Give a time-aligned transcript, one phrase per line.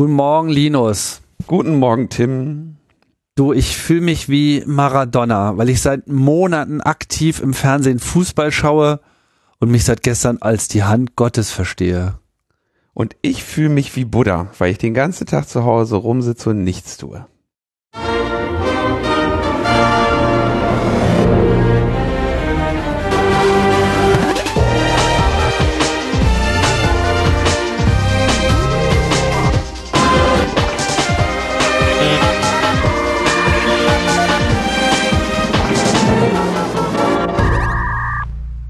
[0.00, 1.20] Guten Morgen, Linus.
[1.46, 2.76] Guten Morgen, Tim.
[3.34, 9.00] Du, ich fühle mich wie Maradona, weil ich seit Monaten aktiv im Fernsehen Fußball schaue
[9.58, 12.18] und mich seit gestern als die Hand Gottes verstehe.
[12.94, 16.64] Und ich fühle mich wie Buddha, weil ich den ganzen Tag zu Hause rumsitze und
[16.64, 17.26] nichts tue.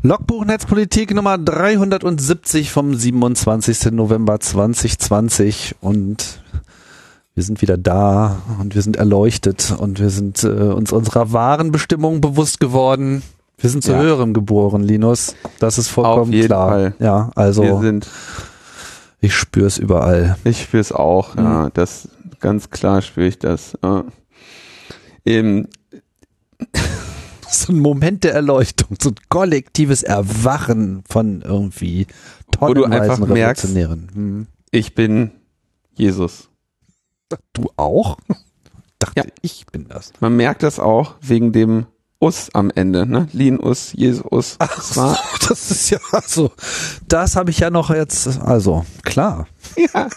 [0.03, 3.93] Logbuch Netzpolitik Nummer 370 vom 27.
[3.93, 6.43] November 2020 und
[7.35, 11.71] wir sind wieder da und wir sind erleuchtet und wir sind äh, uns unserer wahren
[11.71, 13.23] Bestimmung bewusst geworden.
[13.59, 13.99] Wir sind zu Ja.
[14.01, 15.35] höherem geboren, Linus.
[15.59, 16.69] Das ist vollkommen Auf jeden klar.
[16.71, 16.95] Fall.
[16.99, 18.09] Ja, also Wir sind,
[19.21, 20.37] ich spüre es überall.
[20.45, 22.09] ich spüre es auch, ja, das
[22.41, 23.77] ganz klar spüre ich das.
[23.85, 24.05] Ja.
[25.27, 25.69] Ähm,
[27.53, 32.07] So ein Moment der Erleuchtung, so ein kollektives Erwachen von irgendwie
[32.59, 34.11] Wo du einfach tonnenweisen merkst- Revolutionären.
[34.15, 34.47] Hm.
[34.71, 35.31] ich bin
[35.95, 36.49] Jesus.
[37.53, 38.19] Du auch?
[38.99, 39.25] Dachte, Ja.
[39.43, 40.13] ich bin das.
[40.21, 41.87] Man merkt das auch wegen dem
[42.23, 43.29] Us am Ende, ne?
[43.33, 44.57] Linus, Jesus.
[44.59, 46.53] Das war, Das ist ja so.
[47.09, 48.39] Das habe ich ja noch jetzt.
[48.43, 49.47] Also klar.
[49.77, 50.09] ja.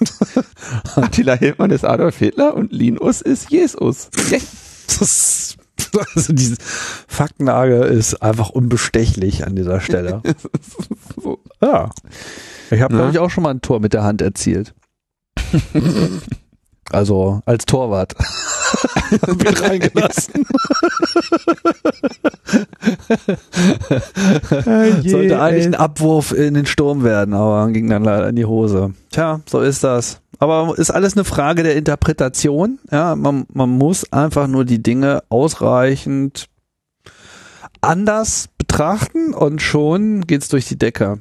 [0.95, 4.09] Attila Hildmann ist Adolf Hitler und Linus ist Jesus.
[4.29, 4.41] Yeah.
[4.99, 5.55] Das,
[6.15, 6.57] also diese
[7.07, 10.21] Faktenlage ist einfach unbestechlich an dieser Stelle.
[11.21, 11.39] So.
[11.61, 11.89] Ja.
[12.71, 14.73] Ich habe glaube ich auch schon mal ein Tor mit der Hand erzielt.
[16.91, 18.13] Also als Torwart.
[19.21, 20.45] Wird reingelassen.
[25.03, 28.93] Sollte eigentlich ein Abwurf in den Sturm werden, aber ging dann leider in die Hose.
[29.11, 30.19] Tja, so ist das.
[30.43, 32.77] Aber ist alles eine Frage der Interpretation.
[32.91, 36.49] Ja, man, man muss einfach nur die Dinge ausreichend
[37.79, 41.19] anders betrachten und schon geht's durch die Decke.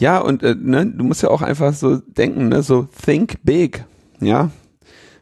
[0.00, 3.84] Ja, und äh, ne, du musst ja auch einfach so denken, ne, so think big,
[4.18, 4.50] ja.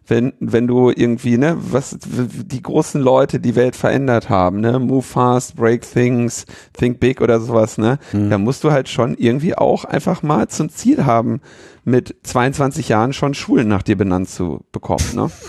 [0.09, 5.03] Wenn, wenn du irgendwie, ne, was die großen Leute die Welt verändert haben, ne, move
[5.03, 9.85] fast, break things, think big oder sowas, ne, da musst du halt schon irgendwie auch
[9.85, 11.41] einfach mal zum Ziel haben,
[11.85, 15.31] mit 22 Jahren schon Schulen nach dir benannt zu bekommen, ne?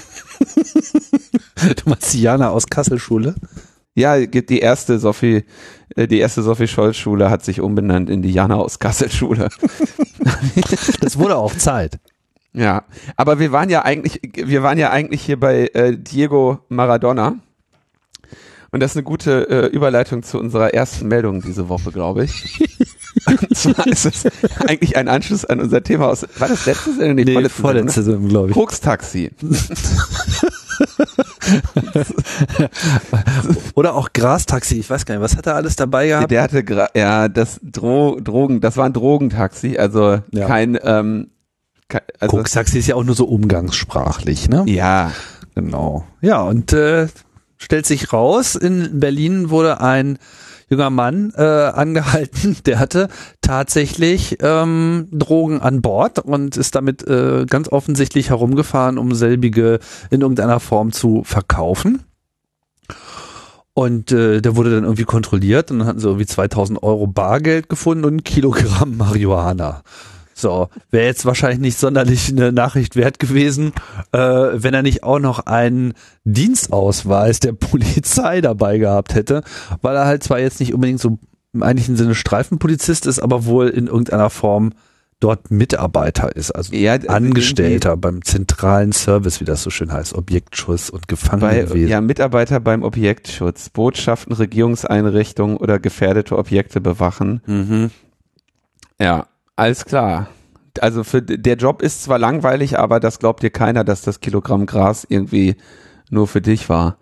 [1.75, 3.35] Du meinst die Jana aus Kassel-Schule?
[3.93, 5.43] Ja, die erste Sophie,
[5.97, 9.49] äh, die erste Sophie Scholz Schule hat sich umbenannt in die Jana aus Kassel Schule.
[11.01, 11.99] Das wurde auch Zeit.
[12.53, 12.83] Ja,
[13.15, 17.35] aber wir waren ja eigentlich, wir waren ja eigentlich hier bei äh, Diego Maradona.
[18.71, 22.59] Und das ist eine gute äh, Überleitung zu unserer ersten Meldung diese Woche, glaube ich.
[23.25, 24.25] Und zwar ist es
[24.67, 26.25] eigentlich ein Anschluss an unser Thema aus.
[26.37, 27.25] War das letzte Sendung?
[27.25, 28.29] Nee, vorletzte Sendung, ne?
[28.29, 28.53] Glaube ich.
[28.53, 29.31] Koks-Taxi.
[33.75, 36.31] Oder auch Grastaxi, ich weiß gar nicht, was hat er alles dabei gehabt?
[36.31, 40.47] Der hatte, gra- ja, das Dro Drogen, das war ein Drogentaxi, also Ja.
[40.47, 41.27] kein, ähm, kein
[42.19, 44.63] also, Kokstaxi ist ja auch nur so umgangssprachlich, ne?
[44.67, 45.11] Ja,
[45.55, 46.05] Genau.
[46.21, 47.07] Ja, und äh,
[47.57, 50.17] stellt sich raus, in Berlin wurde ein
[50.69, 53.09] junger Mann äh, angehalten, der hatte
[53.41, 59.79] tatsächlich ähm, Drogen an Bord und ist damit äh, ganz offensichtlich herumgefahren, um selbige
[60.09, 62.03] in irgendeiner Form zu verkaufen.
[63.73, 67.69] Und äh, der wurde dann irgendwie kontrolliert und dann hatten sie irgendwie 2000 Euro Bargeld
[67.69, 69.83] gefunden und ein Kilogramm Marihuana.
[70.39, 73.73] So, wäre jetzt wahrscheinlich nicht sonderlich eine Nachricht wert gewesen,
[74.13, 79.43] äh, wenn er nicht auch noch einen Dienstausweis der Polizei dabei gehabt hätte,
[79.81, 81.19] weil er halt zwar jetzt nicht unbedingt so
[81.51, 84.71] im eigentlichen Sinne Streifenpolizist ist, aber wohl in irgendeiner Form
[85.19, 90.87] dort Mitarbeiter ist, also Ja, Angestellter beim zentralen Service, wie das so schön heißt, Objektschutz
[90.87, 91.89] und bei, Gefangenenwesen.
[91.89, 97.41] ja, Mitarbeiter beim Objektschutz, Botschaften, Regierungseinrichtungen oder gefährdete Objekte bewachen.
[97.45, 97.91] Mhm.
[99.01, 99.27] Ja,
[99.59, 100.29] alles klar.
[100.81, 104.65] Also für der Job ist zwar langweilig, aber das glaubt dir keiner, dass das Kilogramm
[104.65, 105.55] Gras irgendwie
[106.09, 106.97] nur für dich war.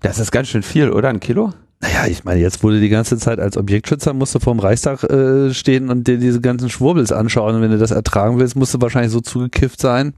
[0.00, 1.08] Das ist ganz schön viel, oder?
[1.08, 1.52] Ein Kilo?
[1.80, 5.52] Naja, ich meine, jetzt wurde die ganze Zeit als Objektschützer, musst du vorm Reichstag äh,
[5.52, 7.56] stehen und dir diese ganzen Schwurbels anschauen.
[7.56, 10.14] Und wenn du das ertragen willst, musst du wahrscheinlich so zugekifft sein,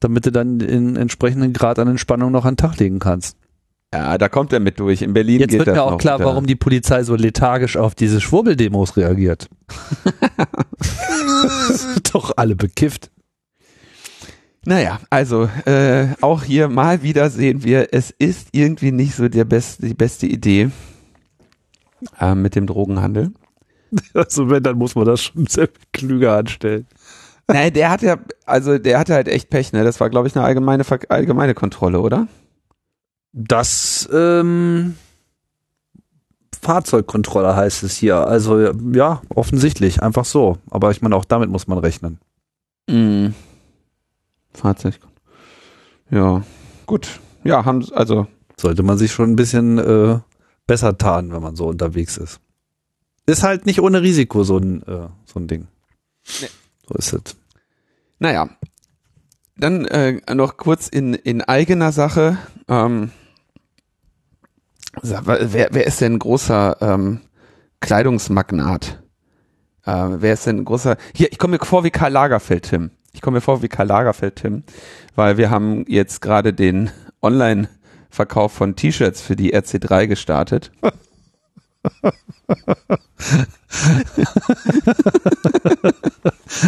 [0.00, 3.36] damit du dann in entsprechenden Grad an Entspannung noch an den Tag legen kannst.
[3.94, 5.02] Ja, da kommt er mit durch.
[5.02, 6.28] In Berlin Jetzt geht wird mir auch klar, wieder.
[6.28, 9.48] warum die Polizei so lethargisch auf diese Schwurbeldemos reagiert.
[12.12, 13.10] Doch alle bekifft.
[14.64, 19.44] Naja, also äh, auch hier mal wieder sehen wir, es ist irgendwie nicht so der
[19.44, 20.70] beste, die beste Idee
[22.20, 23.32] äh, mit dem Drogenhandel.
[24.14, 26.86] Also wenn, dann muss man das schon sehr viel klüger anstellen.
[27.46, 29.84] Nein, der hat ja, also der hatte halt echt Pech, ne?
[29.84, 32.26] Das war, glaube ich, eine allgemeine, allgemeine Kontrolle, oder?
[33.34, 34.96] Das, ähm,
[36.62, 38.16] Fahrzeugkontrolle heißt es hier.
[38.16, 40.58] Also ja, offensichtlich, einfach so.
[40.70, 42.18] Aber ich meine, auch damit muss man rechnen.
[42.88, 43.28] Mm.
[44.54, 44.98] Fahrzeug.
[46.10, 46.42] Ja,
[46.86, 47.20] gut.
[47.42, 50.20] Ja, haben also sollte man sich schon ein bisschen äh,
[50.66, 52.38] besser tarnen, wenn man so unterwegs ist.
[53.26, 55.66] Ist halt nicht ohne Risiko so ein äh, so ein Ding.
[56.40, 56.48] Nee.
[56.88, 57.36] So ist es.
[58.20, 58.50] Naja,
[59.56, 62.38] dann äh, noch kurz in in eigener Sache.
[62.68, 63.10] Ähm,
[65.00, 67.20] wer, wer ist denn ein großer ähm,
[67.80, 69.02] Kleidungsmagnat?
[69.84, 70.96] Äh, wer ist denn ein großer?
[71.14, 72.90] Hier, ich komme mir vor wie Karl Lagerfeld, Tim.
[73.12, 74.64] Ich komme mir vor wie Karl Lagerfeld, Tim,
[75.14, 76.90] weil wir haben jetzt gerade den
[77.20, 80.72] Online-Verkauf von T-Shirts für die RC3 gestartet.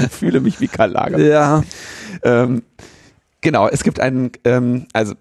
[0.03, 1.33] ich fühle mich wie Karl Lagerfeld.
[1.33, 1.63] Ja.
[2.23, 2.63] Ähm,
[3.41, 5.15] genau, es gibt einen, ähm, also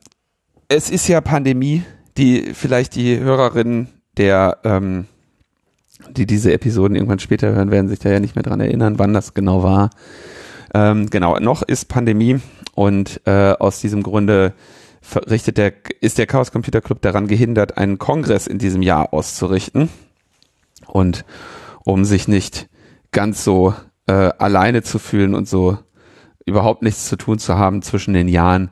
[0.68, 1.84] es ist ja Pandemie,
[2.18, 3.88] die vielleicht die Hörerinnen
[4.18, 5.06] der, ähm,
[6.12, 9.14] die diese Episoden irgendwann später hören, werden sich da ja nicht mehr dran erinnern, wann
[9.14, 9.90] das genau war.
[10.74, 12.40] Ähm, genau, noch ist Pandemie
[12.76, 14.54] und äh, aus diesem Grunde
[15.30, 19.90] richtet der, ist der Chaos Computer Club daran gehindert, einen Kongress in diesem Jahr auszurichten.
[20.88, 21.26] Und
[21.86, 22.70] um sich nicht
[23.12, 23.74] ganz so
[24.08, 25.78] äh, alleine zu fühlen und so
[26.46, 28.70] überhaupt nichts zu tun zu haben zwischen den Jahren,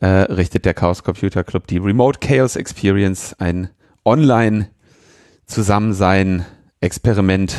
[0.00, 3.70] äh, richtet der Chaos Computer Club die Remote Chaos Experience, ein
[4.04, 6.44] Online-Zusammensein,
[6.80, 7.56] Experiment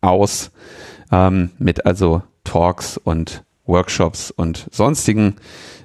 [0.00, 0.52] aus,
[1.10, 5.36] ähm, mit also Talks und Workshops und sonstigen,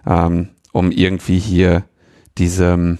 [0.05, 1.85] ähm, um irgendwie hier
[2.37, 2.99] diesem,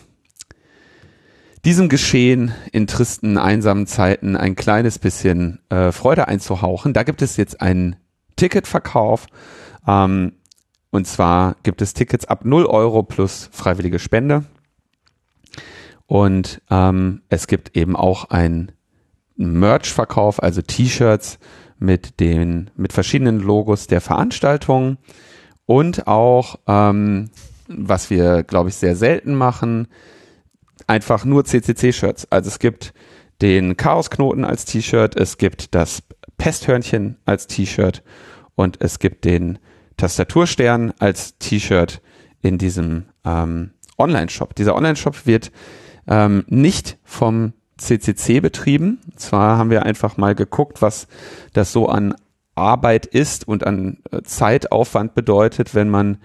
[1.66, 6.94] diesem Geschehen in tristen, einsamen Zeiten ein kleines bisschen äh, Freude einzuhauchen.
[6.94, 7.98] Da gibt es jetzt einen
[8.38, 9.28] Ticketverkauf.
[9.88, 10.34] Ähm,
[10.92, 14.46] und zwar gibt es Tickets ab 0 Euro plus freiwillige Spende.
[16.08, 18.72] Und ähm, es gibt eben auch einen
[19.36, 21.38] Merch-Verkauf, also T-Shirts
[21.78, 24.98] mit den mit verschiedenen Logos der Veranstaltung
[25.66, 27.30] und auch ähm,
[27.68, 29.88] was wir glaube ich sehr selten machen
[30.90, 32.28] einfach nur CCC-Shirts.
[32.32, 32.94] Also es gibt
[33.42, 36.04] den Chaosknoten als T-Shirt, es gibt das
[36.38, 38.04] Pesthörnchen als T-Shirt
[38.56, 39.60] und es gibt den
[40.00, 42.02] Tastaturstern als T-Shirt
[42.42, 44.56] in diesem ähm, Online-Shop.
[44.56, 45.52] Dieser Online-Shop wird
[46.08, 49.00] ähm, nicht vom CCC betrieben.
[49.06, 51.08] Und zwar haben wir einfach mal geguckt, was
[51.54, 52.16] das so an
[52.56, 56.18] Arbeit ist und an äh, Zeitaufwand bedeutet, wenn man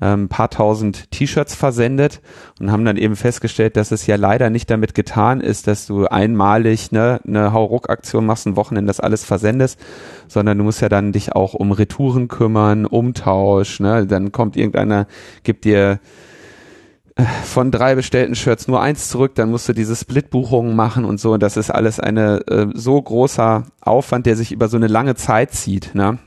[0.00, 2.20] ein ähm, paar tausend T-Shirts versendet
[2.58, 6.06] und haben dann eben festgestellt, dass es ja leider nicht damit getan ist, dass du
[6.06, 9.78] einmalig ne, eine Hauruck-Aktion machst, ein Wochenende das alles versendest,
[10.26, 15.06] sondern du musst ja dann dich auch um Retouren kümmern, Umtausch, ne, dann kommt irgendeiner,
[15.42, 16.00] gibt dir
[17.44, 21.32] von drei bestellten Shirts nur eins zurück, dann musst du diese Split-Buchungen machen und so.
[21.32, 25.14] Und das ist alles eine äh, so großer Aufwand, der sich über so eine lange
[25.14, 26.18] Zeit zieht, ne?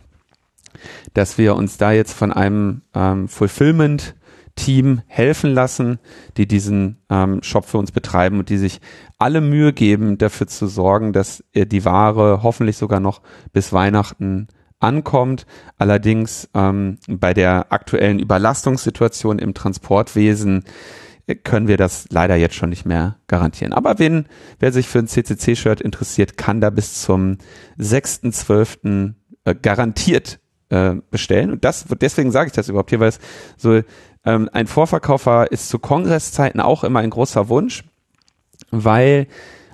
[1.14, 4.16] Dass wir uns da jetzt von einem ähm, Fulfillment
[4.56, 6.00] Team helfen lassen,
[6.38, 8.82] die diesen ähm, Shop für uns betreiben und die sich
[9.18, 13.22] alle Mühe geben, dafür zu sorgen, dass äh, die Ware hoffentlich sogar noch
[13.52, 14.48] bis Weihnachten
[14.80, 15.48] ankommt.
[15.78, 20.66] Allerdings ähm, bei der aktuellen Überlastungssituation im Transportwesen
[21.26, 23.74] äh, können wir das leider jetzt schon nicht mehr garantieren.
[23.74, 24.28] Aber wenn,
[24.60, 27.38] wer sich für ein CCC-Shirt interessiert, kann da bis zum
[27.80, 29.14] 6.12.
[29.46, 30.40] Äh, garantiert
[30.74, 31.52] äh, bestellen.
[31.52, 33.20] Und das, deswegen sage ich das überhaupt hier, weil es
[33.58, 33.82] so
[34.26, 37.84] ähm, ein Vorverkaufer ist zu Kongresszeiten auch immer ein großer Wunsch,
[38.72, 39.28] weil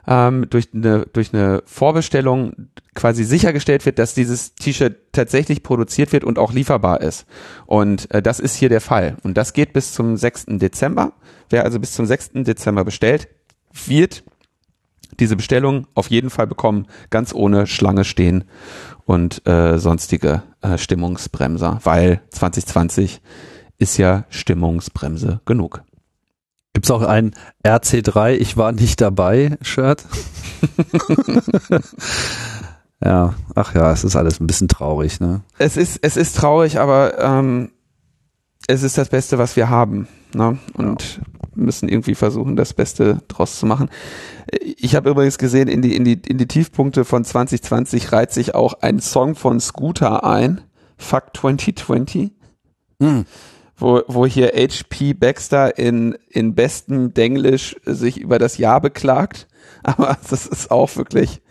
[0.08, 6.26] ähm, durch, eine, durch eine Vorbestellung quasi sichergestellt wird, dass dieses T-Shirt tatsächlich produziert wird
[6.26, 7.26] und auch lieferbar ist.
[7.66, 9.16] Und äh, das ist hier der Fall.
[9.24, 10.48] Und das geht bis zum 6.
[10.50, 11.14] Dezember.
[11.50, 12.32] Wer also bis zum 6.
[12.44, 13.30] Dezember bestellt,
[13.86, 14.24] wird
[15.20, 18.46] diese Bestellung auf jeden Fall bekommen, ganz ohne Schlange stehen
[19.06, 23.22] und äh, sonstige äh, Stimmungsbremser, weil 2020
[23.78, 25.84] ist ja Stimmungsbremse genug.
[26.74, 27.34] Gibt es auch ein
[27.66, 30.06] RC3 Ich war nicht dabei Shirt?
[33.04, 35.42] ja, ach ja, es ist alles ein bisschen traurig, ne?
[35.58, 37.72] Es ist, es ist traurig, aber ähm,
[38.68, 40.08] es ist das Beste, was wir haben.
[40.34, 40.60] Ne?
[40.74, 41.39] Und ja.
[41.56, 43.90] Müssen irgendwie versuchen, das Beste draus zu machen.
[44.78, 48.56] Ich habe übrigens gesehen, in die, in, die, in die Tiefpunkte von 2020 reiht sich
[48.56, 50.62] auch ein Song von Scooter ein,
[50.98, 52.32] Fuck 2020.
[53.02, 53.26] Hm
[53.80, 59.48] wo, wo hier HP Baxter in, in bestem Denglisch sich über das Jahr beklagt.
[59.84, 61.42] Aber das ist auch wirklich,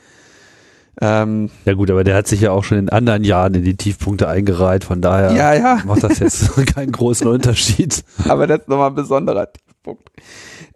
[1.01, 3.77] Ähm, Ja gut, aber der hat sich ja auch schon in anderen Jahren in die
[3.77, 8.05] Tiefpunkte eingereiht, von daher ja, ja, macht das jetzt keinen großen Unterschied.
[8.29, 9.49] aber das ist nochmal ein besonderer
[9.89, 10.11] Tiefpunkt.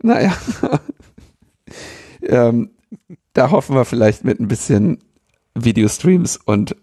[0.02, 0.33] Naja.
[2.23, 2.71] ähm,
[3.33, 4.99] da hoffen wir vielleicht mit ein bisschen
[5.54, 6.76] Videostreams und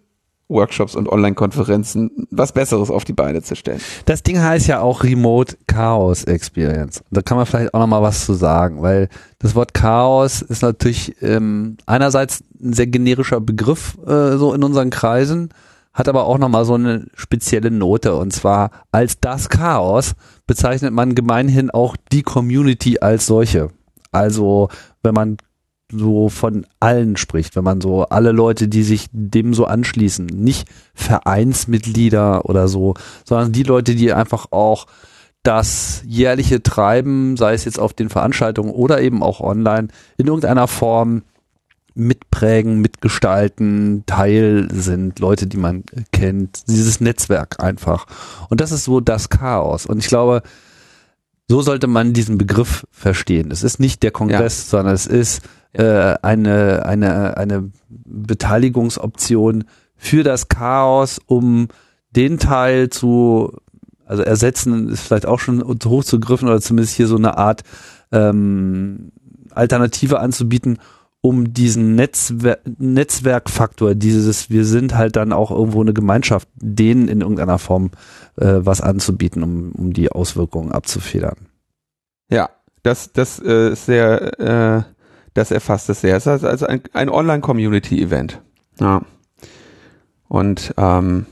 [0.47, 3.79] Workshops und Online-Konferenzen was Besseres auf die Beine zu stellen.
[4.05, 7.03] Das Ding heißt ja auch Remote Chaos Experience.
[7.11, 10.63] Da kann man vielleicht auch noch mal was zu sagen, weil das Wort Chaos ist
[10.63, 15.49] natürlich ähm, einerseits ein sehr generischer Begriff äh, so in unseren Kreisen,
[15.99, 20.13] hat aber auch noch mal so eine spezielle Note und zwar als das Chaos
[20.47, 23.69] bezeichnet man gemeinhin auch die Community als solche.
[24.11, 24.69] Also
[25.03, 25.37] wenn man
[25.91, 30.69] so von allen spricht, wenn man so alle Leute, die sich dem so anschließen, nicht
[30.93, 32.93] Vereinsmitglieder oder so,
[33.25, 34.85] sondern die Leute, die einfach auch
[35.43, 39.87] das jährliche Treiben, sei es jetzt auf den Veranstaltungen oder eben auch online,
[40.17, 41.23] in irgendeiner Form
[41.99, 48.05] mitprägen, mitgestalten, Teil sind, Leute, die man kennt, dieses Netzwerk einfach.
[48.49, 49.85] Und das ist so das Chaos.
[49.85, 50.41] Und ich glaube,
[51.47, 53.51] so sollte man diesen Begriff verstehen.
[53.51, 55.41] Es ist nicht der Kongress, sondern es ist
[55.73, 59.65] äh, eine, eine, eine Beteiligungsoption
[59.95, 61.67] für das Chaos, um
[62.15, 63.57] den Teil zu,
[64.05, 67.63] also ersetzen ist vielleicht auch schon hochzugriffen oder zumindest hier so eine Art
[68.11, 69.11] ähm,
[69.51, 70.79] Alternative anzubieten,
[71.21, 77.21] um diesen Netzwer Netzwerkfaktor, dieses, wir sind halt dann auch irgendwo eine Gemeinschaft, denen in
[77.21, 77.91] irgendeiner Form
[78.37, 81.47] äh, was anzubieten, um, um die Auswirkungen abzufedern.
[82.29, 82.49] Ja,
[82.83, 84.83] das, das äh, ist sehr, äh,
[85.33, 86.15] das erfasst es sehr.
[86.15, 88.41] Es ist also ein, ein Online-Community-Event.
[88.79, 89.01] Ja.
[90.27, 91.25] Und ähm,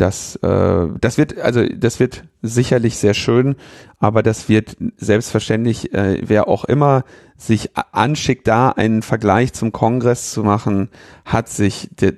[0.00, 3.56] das, äh, das wird, also das wird sicherlich sehr schön,
[3.98, 7.04] aber das wird selbstverständlich, äh, wer auch immer
[7.36, 10.88] sich anschickt, da einen Vergleich zum Kongress zu machen,
[11.24, 12.14] hat sich de,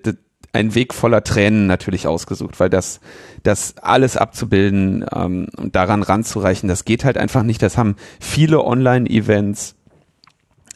[0.53, 3.01] einen Weg voller Tränen natürlich ausgesucht, weil das,
[3.43, 7.62] das alles abzubilden ähm, und daran ranzureichen, das geht halt einfach nicht.
[7.62, 9.75] Das haben viele Online-Events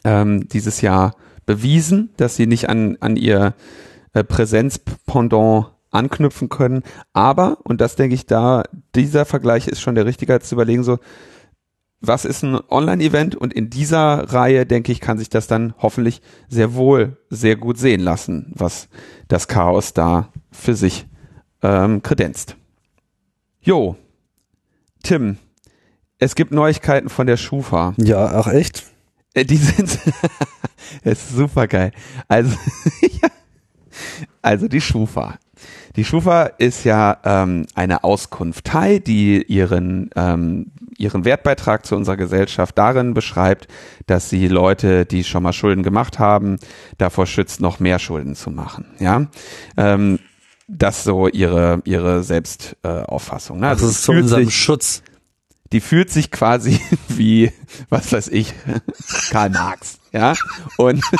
[0.03, 3.53] ähm, dieses Jahr bewiesen, dass sie nicht an, an ihr
[4.13, 6.83] äh, Präsenzpendant anknüpfen können.
[7.13, 8.63] Aber, und das denke ich da,
[8.95, 10.99] dieser Vergleich ist schon der richtige, zu überlegen so,
[11.99, 13.35] was ist ein Online-Event?
[13.35, 17.77] Und in dieser Reihe, denke ich, kann sich das dann hoffentlich sehr wohl, sehr gut
[17.77, 18.87] sehen lassen, was
[19.27, 21.07] das Chaos da für sich
[21.63, 22.55] ähm, kredenzt.
[23.61, 23.95] Jo,
[25.03, 25.37] Tim,
[26.19, 27.93] es gibt Neuigkeiten von der Schufa.
[27.97, 28.83] Ja, ach echt?
[29.33, 29.99] Äh, Die sind,
[31.03, 31.91] es ist super geil.
[32.27, 32.55] Also,
[34.41, 35.37] also die Schufa.
[35.97, 42.77] Die Schufa ist ja ähm, eine Auskunftei, die ihren, ähm, ihren Wertbeitrag zu unserer Gesellschaft
[42.77, 43.67] darin beschreibt,
[44.05, 46.57] dass sie Leute, die schon mal Schulden gemacht haben,
[46.99, 48.85] davor schützt, noch mehr Schulden zu machen.
[48.99, 49.25] Ja,
[49.75, 50.19] ähm,
[50.67, 53.57] das so ihre ihre Selbstauffassung.
[53.57, 53.67] Äh, ne?
[53.69, 55.01] Also, Also es ist zu unserem sich, Schutz.
[55.71, 57.51] die fühlt sich quasi wie,
[57.89, 58.53] was weiß ich,
[59.31, 60.35] Karl Marx, ja.
[60.77, 61.01] Und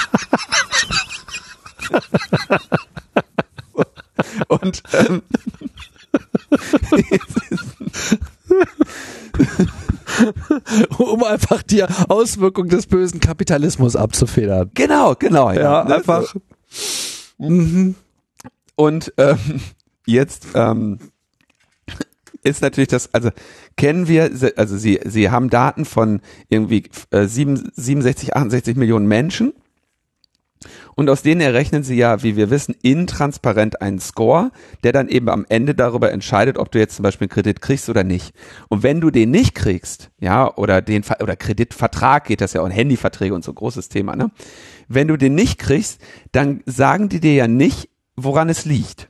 [4.48, 5.22] und ähm,
[10.98, 14.72] um einfach die Auswirkung des bösen Kapitalismus abzufedern.
[14.74, 16.24] genau, genau, ja, Ja, ne, einfach.
[16.24, 16.42] So.
[18.76, 19.38] Und ähm,
[20.06, 21.00] jetzt ähm,
[22.44, 23.30] ist natürlich das, also
[23.76, 29.54] kennen wir, also sie, sie haben Daten von irgendwie äh, 7, 67, 68 Millionen Menschen
[30.98, 34.52] und aus denen errechnen sie ja, wie wir wissen, intransparent einen Score,
[34.84, 37.88] der dann eben am Ende darüber entscheidet, ob du jetzt zum Beispiel einen Kredit kriegst
[37.88, 38.34] oder nicht.
[38.68, 42.70] Und wenn du den nicht kriegst, ja, oder den oder Kreditvertrag geht das ja auch,
[42.70, 44.32] Handyverträge und so großes Thema, ne?
[44.88, 46.02] Wenn du den nicht kriegst,
[46.32, 49.10] dann sagen die dir ja nicht, woran es liegt.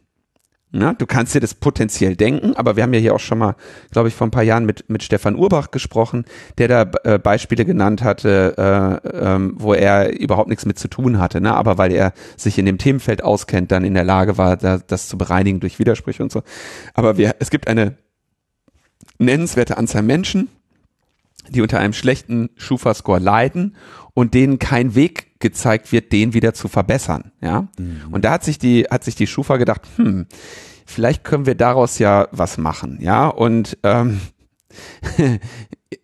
[0.79, 3.55] Ja, du kannst dir das potenziell denken, aber wir haben ja hier auch schon mal,
[3.89, 6.25] glaube ich, vor ein paar Jahren mit, mit Stefan Urbach gesprochen,
[6.59, 11.17] der da äh, Beispiele genannt hatte, äh, ähm, wo er überhaupt nichts mit zu tun
[11.17, 11.55] hatte, ne?
[11.55, 15.07] aber weil er sich in dem Themenfeld auskennt, dann in der Lage war, da, das
[15.07, 16.43] zu bereinigen durch Widersprüche und so.
[16.93, 17.97] Aber wir, es gibt eine
[19.17, 20.47] nennenswerte Anzahl Menschen,
[21.49, 23.75] die unter einem schlechten Schufa-Score leiden
[24.17, 27.31] und denen kein Weg gezeigt wird, den wieder zu verbessern.
[27.39, 27.67] Ja,
[28.09, 30.25] und da hat sich die hat sich die Schufa gedacht, hm,
[30.87, 32.97] vielleicht können wir daraus ja was machen.
[32.99, 34.19] Ja, und ähm,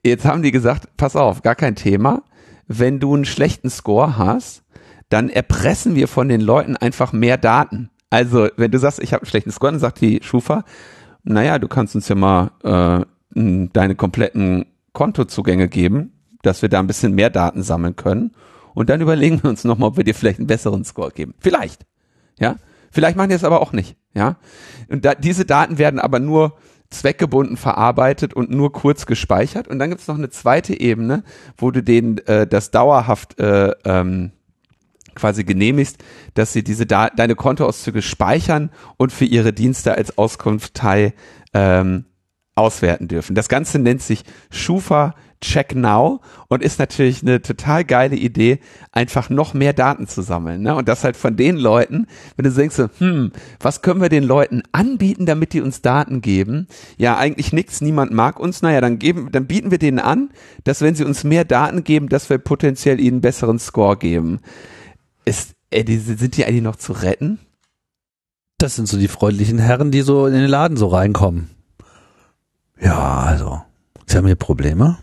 [0.03, 2.21] jetzt haben die gesagt, pass auf, gar kein Thema.
[2.67, 4.61] Wenn du einen schlechten Score hast,
[5.09, 7.89] dann erpressen wir von den Leuten einfach mehr Daten.
[8.11, 10.65] Also, wenn du sagst, ich habe einen schlechten Score, dann sagt die Schufa,
[11.23, 13.03] naja, du kannst uns ja mal äh,
[13.73, 16.12] deine kompletten Kontozugänge geben,
[16.43, 18.31] dass wir da ein bisschen mehr Daten sammeln können.
[18.75, 21.33] und dann überlegen wir uns nochmal, ob wir dir vielleicht einen besseren Score geben.
[21.39, 21.85] Vielleicht.
[22.39, 22.57] Ja.
[22.91, 23.97] Vielleicht machen die es aber auch nicht.
[24.13, 24.37] Ja.
[24.87, 26.57] Und da, diese Daten werden aber nur
[26.91, 29.67] zweckgebunden verarbeitet und nur kurz gespeichert.
[29.67, 31.23] Und dann gibt es noch eine zweite Ebene,
[31.57, 34.31] wo du denen äh, das dauerhaft äh, ähm,
[35.15, 41.13] quasi genehmigst, dass sie diese da deine Kontoauszüge speichern und für ihre Dienste als Auskunftei
[41.53, 42.05] ähm,
[42.55, 43.35] auswerten dürfen.
[43.35, 48.59] Das Ganze nennt sich Schufa Check Now und ist natürlich eine total geile Idee,
[48.91, 50.61] einfach noch mehr Daten zu sammeln.
[50.61, 50.75] Ne?
[50.75, 54.63] Und das halt von den Leuten, wenn du denkst, hm, was können wir den Leuten
[54.71, 56.67] anbieten, damit die uns Daten geben?
[56.97, 58.61] Ja, eigentlich nichts, niemand mag uns.
[58.61, 60.29] Naja, dann geben, dann bieten wir denen an,
[60.63, 64.39] dass wenn sie uns mehr Daten geben, dass wir potenziell ihnen besseren Score geben.
[65.25, 67.39] Ist, ey, die, sind die eigentlich noch zu retten?
[68.57, 71.49] Das sind so die freundlichen Herren, die so in den Laden so reinkommen.
[72.79, 73.61] Ja, also,
[74.05, 74.97] Sie haben hier Probleme?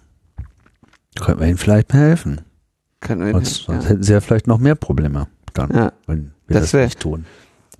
[1.19, 2.43] Könnten wir Ihnen vielleicht helfen?
[3.01, 3.91] Können wir sonst, sonst ja.
[3.91, 5.93] hätten Sie ja vielleicht noch mehr Probleme dann, ja.
[6.07, 7.25] wenn wir das, das wär, nicht tun.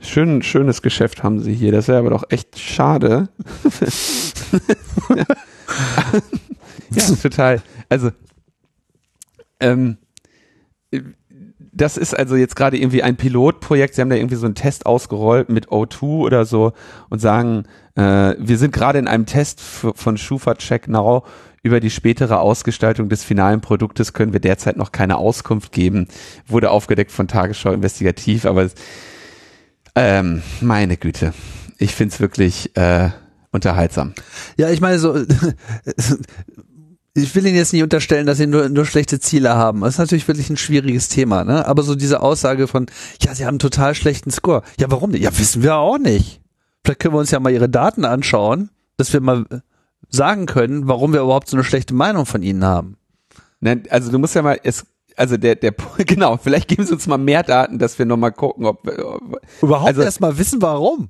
[0.01, 1.73] Schön, schönes Geschäft haben Sie hier.
[1.73, 3.29] Das wäre aber doch echt schade.
[6.91, 7.63] ja, total.
[7.89, 8.11] Also,
[9.61, 9.99] ähm,
[11.73, 13.95] das ist also jetzt gerade irgendwie ein Pilotprojekt.
[13.95, 16.73] Sie haben da irgendwie so einen Test ausgerollt mit O2 oder so
[17.11, 21.25] und sagen, äh, wir sind gerade in einem Test von Schufa Check Now
[21.63, 26.09] über die spätere Ausgestaltung des finalen Produktes können wir derzeit noch keine Auskunft geben.
[26.47, 28.71] Wurde aufgedeckt von Tagesschau Investigativ, aber
[29.95, 31.35] ähm, meine Güte,
[31.79, 33.11] ich find's wirklich äh,
[33.53, 34.15] unterhaltsam.
[34.57, 35.17] Ja, ich meine so,
[37.15, 39.81] ich will Ihnen jetzt nicht unterstellen, dass Sie nur, nur schlechte Ziele haben.
[39.81, 41.67] Das ist natürlich wirklich ein schwieriges Thema, ne?
[41.67, 42.87] Aber so diese Aussage von,
[43.21, 44.63] ja, Sie haben einen total schlechten Score.
[44.79, 45.23] Ja, warum nicht?
[45.23, 46.41] Ja, wissen wir auch nicht.
[46.85, 49.45] Vielleicht können wir uns ja mal Ihre Daten anschauen, dass wir mal
[50.11, 52.97] sagen können, warum wir überhaupt so eine schlechte Meinung von Ihnen haben.
[53.61, 54.87] Nein, also du musst ja mal, es,
[55.17, 58.67] also der, der, genau, vielleicht geben Sie uns mal mehr Daten, dass wir nochmal gucken,
[58.67, 61.09] ob, ob überhaupt also, erstmal wissen, warum.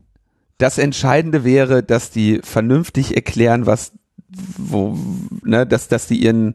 [0.58, 3.92] Das Entscheidende wäre, dass die vernünftig erklären, was
[4.58, 4.96] wo,
[5.42, 6.54] ne, dass, dass die ihren,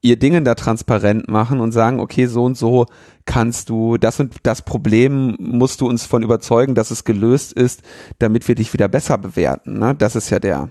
[0.00, 2.86] ihr Dingen da transparent machen und sagen, okay, so und so
[3.24, 7.82] kannst du, das und das Problem musst du uns von überzeugen, dass es gelöst ist,
[8.18, 9.78] damit wir dich wieder besser bewerten.
[9.78, 9.94] Ne?
[9.94, 10.70] Das ist ja der,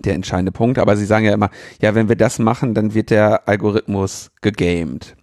[0.00, 0.78] der entscheidende Punkt.
[0.78, 5.16] Aber sie sagen ja immer, ja, wenn wir das machen, dann wird der Algorithmus gegamed.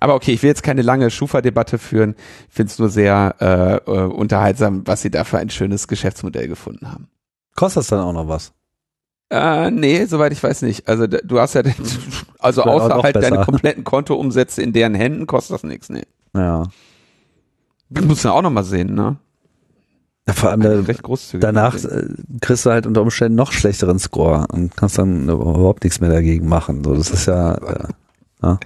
[0.00, 2.14] Aber okay, ich will jetzt keine lange Schufa-Debatte führen.
[2.48, 6.48] Ich finde es nur sehr äh, äh, unterhaltsam, was sie da für ein schönes Geschäftsmodell
[6.48, 7.08] gefunden haben.
[7.54, 8.52] Kostet das dann auch noch was?
[9.30, 10.88] Äh, nee, soweit ich weiß nicht.
[10.88, 11.74] Also du hast ja, den,
[12.38, 13.30] also außer halt besser.
[13.30, 16.04] deine kompletten Kontoumsätze in deren Händen kostet das nichts, nee.
[16.34, 16.64] Ja.
[17.88, 19.16] Du musst ja auch noch mal sehen, ne?
[20.28, 22.06] Vor allem also recht großzügig danach äh,
[22.40, 26.48] kriegst du halt unter Umständen noch schlechteren Score und kannst dann überhaupt nichts mehr dagegen
[26.48, 26.84] machen.
[26.84, 27.88] So, das ist ja, äh,
[28.42, 28.60] ja.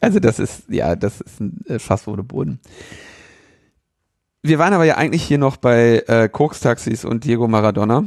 [0.00, 2.58] Also das ist, ja, das ist ein äh, Fass ohne Boden.
[4.42, 8.04] Wir waren aber ja eigentlich hier noch bei äh, Koks-Taxis und Diego Maradona.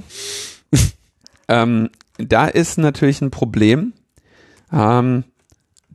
[1.47, 3.93] Ähm, da ist natürlich ein Problem,
[4.73, 5.25] ähm,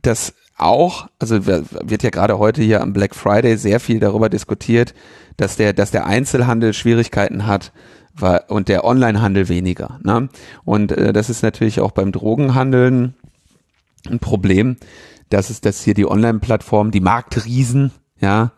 [0.01, 4.93] dass auch, also wird ja gerade heute hier am Black Friday sehr viel darüber diskutiert,
[5.37, 7.71] dass der, dass der Einzelhandel Schwierigkeiten hat
[8.47, 9.99] und der Onlinehandel weniger.
[10.03, 10.29] Ne?
[10.63, 13.15] Und äh, das ist natürlich auch beim Drogenhandeln
[14.09, 14.77] ein Problem,
[15.29, 18.51] dass es, dass hier die Online-Plattformen, die Marktriesen, ja,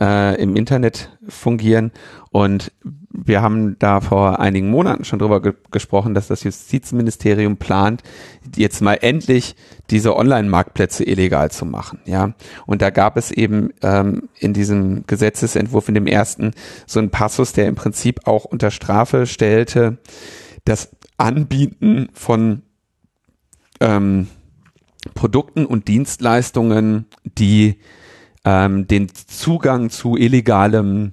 [0.00, 1.92] äh, im Internet fungieren.
[2.30, 2.72] Und
[3.10, 8.02] wir haben da vor einigen Monaten schon drüber ge gesprochen, dass das Justizministerium plant,
[8.56, 9.56] jetzt mal endlich
[9.90, 12.00] diese Online-Marktplätze illegal zu machen.
[12.04, 12.34] Ja,
[12.66, 16.52] und da gab es eben ähm, in diesem Gesetzesentwurf, in dem ersten,
[16.86, 19.98] so einen Passus, der im Prinzip auch unter Strafe stellte,
[20.64, 22.62] das Anbieten von
[23.80, 24.28] ähm,
[25.14, 27.78] Produkten und Dienstleistungen, die
[28.44, 31.12] ähm, den Zugang zu illegalem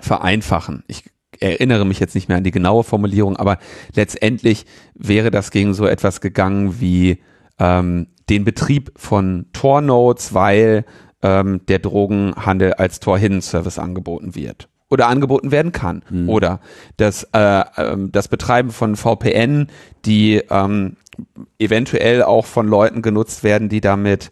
[0.00, 0.84] vereinfachen.
[0.86, 1.04] Ich
[1.40, 3.58] erinnere mich jetzt nicht mehr an die genaue Formulierung, aber
[3.94, 7.22] letztendlich wäre das gegen so etwas gegangen wie
[7.58, 10.84] ähm, den Betrieb von Tor-Nodes, weil
[11.22, 16.04] ähm, der Drogenhandel als Tor-Hidden-Service angeboten wird oder angeboten werden kann.
[16.10, 16.28] Mhm.
[16.28, 16.60] Oder
[16.96, 19.68] das, äh, äh, das Betreiben von VPN,
[20.04, 20.96] die ähm,
[21.58, 24.30] eventuell auch von Leuten genutzt werden, die damit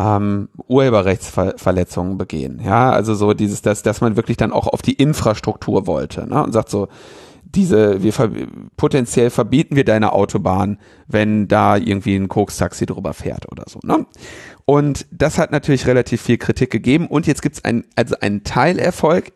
[0.00, 2.60] ähm, Urheberrechtsverletzungen begehen.
[2.64, 6.42] Ja, also so dieses, dass, dass man wirklich dann auch auf die Infrastruktur wollte ne?
[6.42, 6.88] und sagt so,
[7.44, 8.30] diese, wir ver
[8.76, 13.80] potenziell verbieten wir deine Autobahn, wenn da irgendwie ein Koks-Taxi drüber fährt oder so.
[13.82, 14.06] Ne?
[14.64, 17.06] Und das hat natürlich relativ viel Kritik gegeben.
[17.08, 19.32] Und jetzt gibt es ein, also einen Teilerfolg,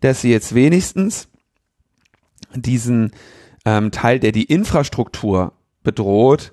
[0.00, 1.28] dass sie jetzt wenigstens
[2.54, 3.10] diesen
[3.64, 5.52] ähm, Teil, der die Infrastruktur
[5.82, 6.52] bedroht,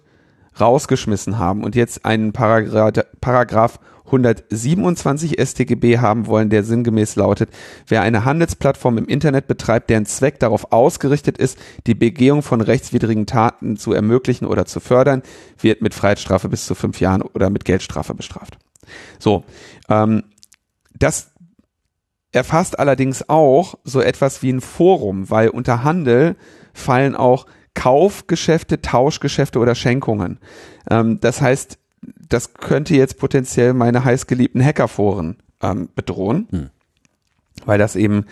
[0.60, 7.50] rausgeschmissen haben und jetzt einen Paragraph, Paragraph 127 StGB haben wollen, der sinngemäß lautet,
[7.88, 13.26] wer eine Handelsplattform im Internet betreibt, deren Zweck darauf ausgerichtet ist, die Begehung von rechtswidrigen
[13.26, 15.24] Taten zu ermöglichen oder zu fördern,
[15.60, 18.58] wird mit Freiheitsstrafe bis zu fünf Jahren oder mit Geldstrafe bestraft.
[19.20, 19.44] So,
[19.90, 20.24] ähm,
[20.94, 21.32] das
[22.32, 26.36] erfasst allerdings auch so etwas wie ein Forum, weil unter Handel
[26.74, 30.40] fallen auch Kaufgeschäfte, Tauschgeschäfte oder Schenkungen.
[30.90, 31.78] Ähm, das heißt,
[32.30, 36.70] das könnte jetzt potenziell meine heißgeliebten Hackerforen ähm, bedrohen, hm.
[37.66, 38.26] weil das eben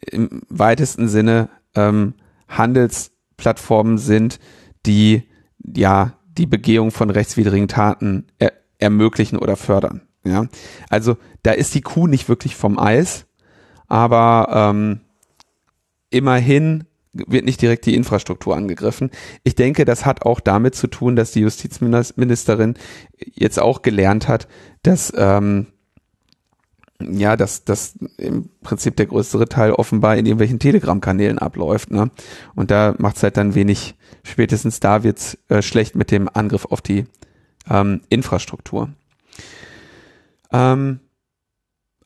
[0.00, 2.14] im weitesten Sinne ähm,
[2.48, 4.38] Handelsplattformen sind,
[4.86, 5.22] die
[5.64, 10.02] ja die Begehung von rechtswidrigen Taten er ermöglichen oder fördern.
[10.24, 10.46] Ja,
[10.88, 13.26] also da ist die Kuh nicht wirklich vom Eis,
[13.88, 15.00] aber ähm,
[16.10, 19.10] immerhin wird nicht direkt die Infrastruktur angegriffen.
[19.44, 22.74] Ich denke, das hat auch damit zu tun, dass die Justizministerin
[23.32, 24.48] jetzt auch gelernt hat,
[24.82, 25.68] dass ähm,
[27.00, 31.90] ja, dass dass im Prinzip der größere Teil offenbar in irgendwelchen Telegram-Kanälen abläuft.
[31.90, 32.10] Ne?
[32.54, 36.66] Und da macht es halt dann wenig, spätestens da wird's äh, schlecht mit dem Angriff
[36.66, 37.06] auf die
[37.68, 38.90] ähm, Infrastruktur.
[40.52, 41.00] Ähm,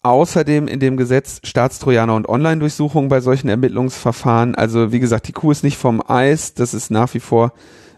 [0.09, 4.55] Außerdem in dem Gesetz Staatstrojaner und Online-Durchsuchungen bei solchen Ermittlungsverfahren.
[4.55, 6.55] Also wie gesagt, die Kuh ist nicht vom Eis.
[6.55, 7.53] Das ist nach wie vor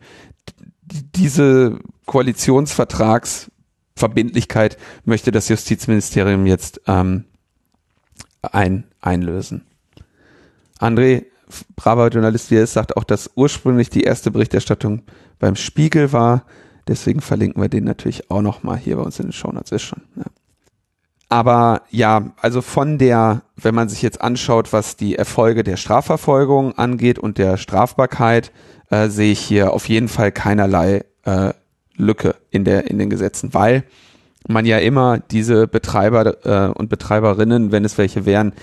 [0.89, 7.25] diese Koalitionsvertragsverbindlichkeit möchte das Justizministerium jetzt ähm,
[8.41, 9.65] ein, einlösen.
[10.79, 11.25] André,
[11.75, 15.03] braver Journalist wie er ist, sagt auch, dass ursprünglich die erste Berichterstattung
[15.39, 16.45] beim Spiegel war.
[16.87, 19.71] Deswegen verlinken wir den natürlich auch nochmal hier bei uns in den Shownotes.
[19.71, 20.01] Ist schon.
[20.15, 20.25] Ja.
[21.29, 26.77] Aber ja, also von der, wenn man sich jetzt anschaut, was die Erfolge der Strafverfolgung
[26.77, 28.51] angeht und der Strafbarkeit,
[28.89, 31.53] äh, sehe ich hier auf jeden Fall keinerlei äh,
[31.95, 33.83] Lücke in der in den Gesetzen, weil
[34.47, 38.53] man ja immer diese Betreiber äh, und Betreiberinnen, wenn es welche wären,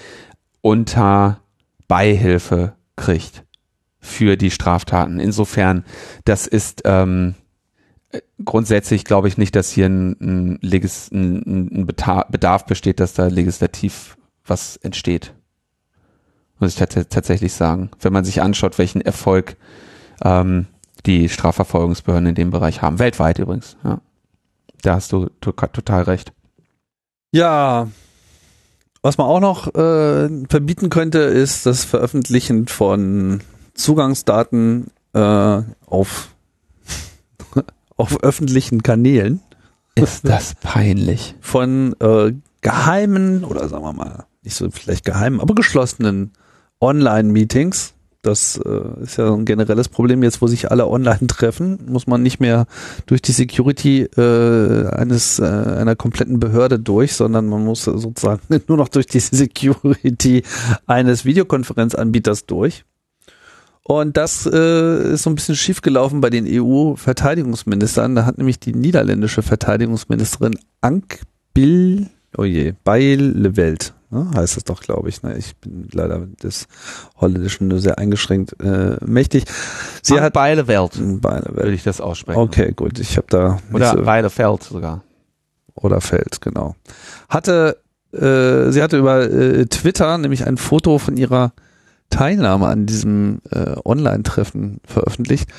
[0.63, 1.41] unter
[1.89, 3.45] Beihilfe kriegt
[4.01, 5.21] für die Straftaten.
[5.21, 5.85] Insofern,
[6.25, 7.35] das ist ähm,
[8.45, 13.27] grundsätzlich glaube ich nicht, dass hier ein, ein, Legis, ein, ein Bedarf besteht, dass da
[13.27, 15.33] legislativ was entsteht.
[16.59, 17.91] Muss ich tatsächlich sagen.
[18.01, 19.57] Wenn man sich anschaut, welchen Erfolg
[20.23, 20.67] ähm,
[21.07, 22.99] die Strafverfolgungsbehörden in dem Bereich haben.
[22.99, 23.77] Weltweit übrigens.
[23.85, 24.01] Ja.
[24.83, 26.33] Da hast du total recht.
[27.33, 27.89] Ja,
[29.03, 33.43] was man auch noch äh, verbieten könnte, ist das Veröffentlichen von
[33.75, 36.34] Zugangsdaten äh, auf
[37.97, 39.41] auf öffentlichen Kanälen.
[39.95, 41.37] Ist das peinlich.
[41.41, 46.33] Von äh, geheimen oder sagen wir mal, nicht so vielleicht geheimen, aber geschlossenen
[46.81, 47.95] Online-Meetings.
[48.23, 50.23] Das äh, ist ja ein generelles Problem.
[50.23, 52.67] Jetzt, wo sich alle online treffen, muss man nicht mehr
[53.07, 58.79] durch die Security äh, eines äh, einer kompletten Behörde durch, sondern man muss sozusagen nur
[58.79, 60.43] noch durch die Security
[60.87, 62.85] eines Videokonferenzanbieters durch.
[63.87, 68.15] Und das äh, ist so ein bisschen schiefgelaufen bei den EU-Verteidigungsministern.
[68.15, 71.21] Da hat nämlich die niederländische Verteidigungsministerin Ank
[71.53, 74.31] Bill, oh je, Beil Leveld, ne?
[74.35, 75.23] heißt es doch, glaube ich.
[75.23, 75.37] Ne?
[75.37, 76.67] Ich bin leider des
[77.21, 79.45] Holländischen nur sehr eingeschränkt äh, mächtig.
[80.03, 81.57] Sie hat Beilewelt, Beilewelt.
[81.57, 82.41] würde ich das aussprechen.
[82.41, 82.99] Okay, gut.
[82.99, 85.03] Ich habe da Oder so, Beilefeld sogar.
[85.75, 86.75] oder Feld, genau.
[87.29, 87.77] Hatte
[88.13, 91.53] äh, sie hatte über äh, Twitter nämlich ein Foto von ihrer
[92.11, 95.51] Teilnahme an diesem äh, Online-Treffen veröffentlicht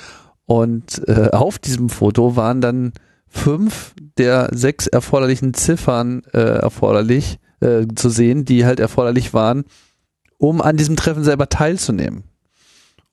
[0.46, 2.94] und äh, auf diesem Foto waren dann
[3.28, 9.66] fünf der sechs erforderlichen Ziffern äh, erforderlich äh, zu sehen, die halt erforderlich waren,
[10.38, 12.24] um an diesem Treffen selber teilzunehmen.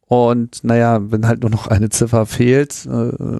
[0.07, 3.39] Und naja, wenn halt nur noch eine Ziffer fehlt, äh,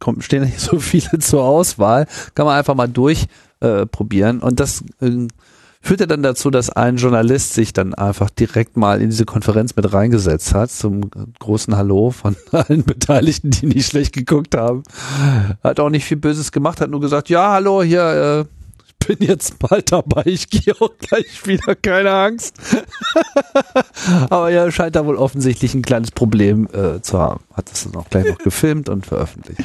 [0.00, 3.38] kommt, stehen nicht so viele zur Auswahl, kann man einfach mal durchprobieren.
[3.60, 4.38] Äh, probieren.
[4.38, 5.26] und das äh,
[5.80, 9.92] führte dann dazu, dass ein Journalist sich dann einfach direkt mal in diese Konferenz mit
[9.92, 14.82] reingesetzt hat, zum großen Hallo von allen Beteiligten, die nicht schlecht geguckt haben.
[15.62, 19.26] Hat auch nicht viel Böses gemacht, hat nur gesagt, ja, hallo, hier, äh, ich bin
[19.26, 22.56] jetzt bald dabei, ich gehe auch gleich wieder, keine Angst.
[24.30, 27.40] Aber ja, scheint da wohl offensichtlich ein kleines Problem äh, zu haben.
[27.54, 29.64] Hat das dann auch gleich noch gefilmt und veröffentlicht.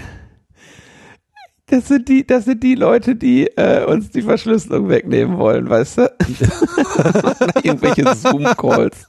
[1.67, 5.97] Das sind die, das sind die Leute, die äh, uns die Verschlüsselung wegnehmen wollen, weißt
[5.99, 6.01] du?
[7.63, 9.07] Irgendwelche Zoom-Calls.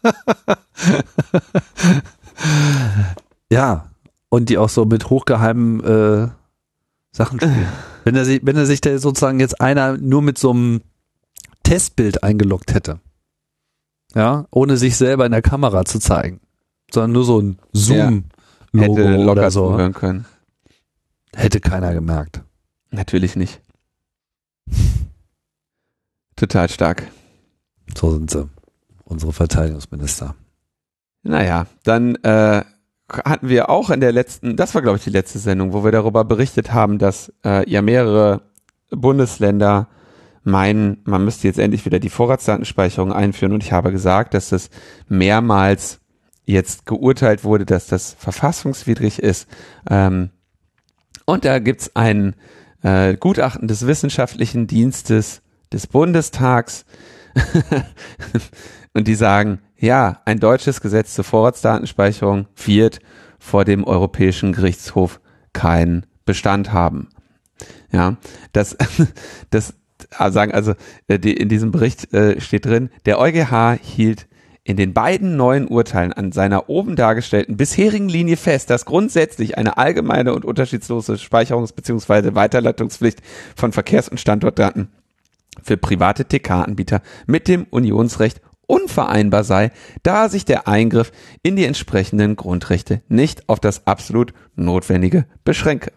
[3.51, 3.90] Ja,
[4.29, 6.29] und die auch so mit hochgeheimen äh,
[7.12, 7.69] Sachen spielen.
[8.05, 10.83] wenn er sich, wenn er sich da sozusagen jetzt einer nur mit so einem
[11.64, 13.01] Testbild eingeloggt hätte,
[14.14, 16.40] ja, ohne sich selber in der Kamera zu zeigen,
[16.93, 18.25] sondern nur so ein Zoom
[18.75, 20.27] Logo Hätte locker oder so, können.
[21.37, 22.42] Hätte keiner gemerkt.
[22.90, 23.61] Natürlich nicht.
[26.37, 27.09] Total stark.
[27.97, 28.49] So sind sie,
[29.05, 30.35] unsere Verteidigungsminister.
[31.23, 32.64] Naja, dann äh,
[33.09, 35.92] hatten wir auch in der letzten, das war glaube ich die letzte Sendung, wo wir
[35.92, 38.42] darüber berichtet haben, dass äh, ja mehrere
[38.90, 39.88] Bundesländer
[40.42, 44.70] meinen, man müsste jetzt endlich wieder die Vorratsdatenspeicherung einführen und ich habe gesagt, dass das
[45.09, 46.01] mehrmals
[46.44, 49.49] jetzt geurteilt wurde, dass das verfassungswidrig ist.
[49.88, 50.31] Ähm,
[51.25, 52.35] und da gibt's ein
[52.83, 56.85] äh, Gutachten des Wissenschaftlichen Dienstes des Bundestags
[58.93, 63.01] und die sagen, ja, ein deutsches Gesetz zur Vorratsdatenspeicherung wird
[63.39, 65.21] vor dem Europäischen Gerichtshof
[65.53, 67.09] keinen Bestand haben.
[67.93, 68.17] Ja,
[68.53, 68.77] das,
[69.51, 69.75] das
[70.19, 70.75] sagen also
[71.09, 74.27] äh, die, in diesem Bericht äh, steht drin, der EuGH hielt
[74.64, 79.77] in den beiden neuen Urteilen an seiner oben dargestellten bisherigen Linie fest, dass grundsätzlich eine
[79.77, 82.35] allgemeine und unterschiedslose Speicherungs- bzw.
[82.35, 83.20] Weiterleitungspflicht
[83.55, 84.88] von Verkehrs- und Standortdaten
[85.62, 89.70] für private TK-Anbieter mit dem Unionsrecht unvereinbar sei,
[90.03, 95.92] da sich der Eingriff in die entsprechenden Grundrechte nicht auf das absolut Notwendige beschränke.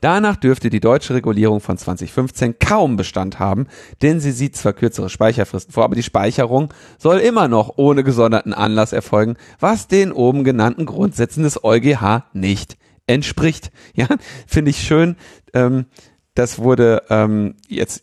[0.00, 3.66] Danach dürfte die deutsche Regulierung von 2015 kaum Bestand haben,
[4.02, 8.52] denn sie sieht zwar kürzere Speicherfristen vor, aber die Speicherung soll immer noch ohne gesonderten
[8.52, 13.70] Anlass erfolgen, was den oben genannten Grundsätzen des EuGH nicht entspricht.
[13.94, 14.08] Ja,
[14.46, 15.16] finde ich schön.
[15.54, 15.86] Ähm,
[16.34, 18.02] das wurde ähm, jetzt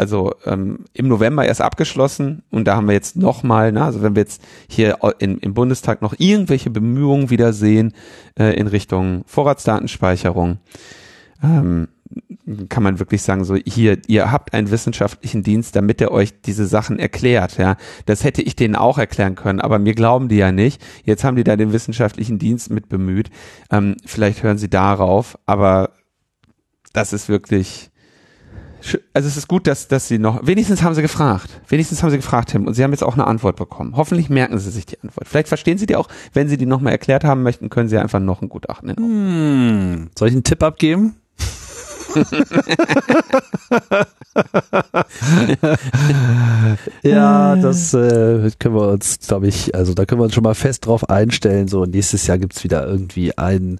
[0.00, 4.16] also ähm, im November erst abgeschlossen und da haben wir jetzt nochmal, ne, also wenn
[4.16, 7.92] wir jetzt hier in, im Bundestag noch irgendwelche Bemühungen wieder sehen
[8.38, 10.56] äh, in Richtung Vorratsdatenspeicherung,
[11.42, 11.88] ähm,
[12.70, 16.66] kann man wirklich sagen, so hier, ihr habt einen wissenschaftlichen Dienst, damit er euch diese
[16.66, 17.76] Sachen erklärt, ja.
[18.06, 20.82] Das hätte ich denen auch erklären können, aber mir glauben die ja nicht.
[21.04, 23.28] Jetzt haben die da den wissenschaftlichen Dienst mit bemüht.
[23.70, 25.90] Ähm, vielleicht hören sie darauf, aber
[26.94, 27.89] das ist wirklich,
[29.12, 32.16] also es ist gut, dass, dass sie noch, wenigstens haben sie gefragt, wenigstens haben sie
[32.16, 33.96] gefragt, Tim, und sie haben jetzt auch eine Antwort bekommen.
[33.96, 35.28] Hoffentlich merken sie sich die Antwort.
[35.28, 38.20] Vielleicht verstehen sie die auch, wenn sie die nochmal erklärt haben möchten, können sie einfach
[38.20, 40.10] noch ein Gutachten in Hm.
[40.18, 41.16] Soll ich einen Tipp abgeben?
[47.02, 50.54] ja, das äh, können wir uns, glaube ich, also da können wir uns schon mal
[50.54, 51.68] fest drauf einstellen.
[51.68, 53.78] So, nächstes Jahr gibt's wieder irgendwie einen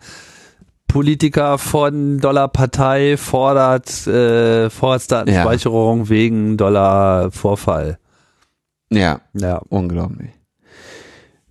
[0.93, 7.99] Politiker von Dollarpartei fordert äh, Vorratsdatenspeicherung wegen Dollarvorfall.
[8.91, 9.61] Ja, Ja.
[9.69, 10.31] unglaublich.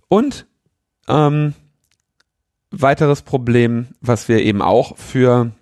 [0.08, 0.46] Und
[1.08, 1.54] ähm,
[2.70, 5.52] weiteres Problem, was wir eben auch für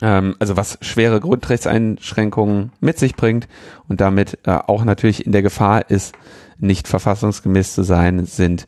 [0.00, 3.48] ähm, also was schwere Grundrechtseinschränkungen mit sich bringt
[3.88, 6.14] und damit äh, auch natürlich in der Gefahr ist,
[6.58, 8.66] nicht verfassungsgemäß zu sein, sind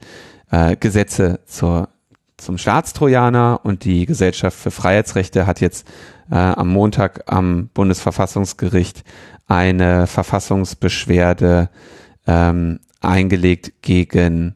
[0.50, 1.88] äh, Gesetze zur,
[2.40, 5.86] zum Staatstrojaner und die Gesellschaft für Freiheitsrechte hat jetzt
[6.30, 9.04] äh, am Montag am Bundesverfassungsgericht
[9.46, 11.68] eine Verfassungsbeschwerde
[12.26, 14.54] ähm, eingelegt gegen